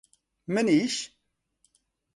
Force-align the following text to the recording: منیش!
منیش! 0.53 1.11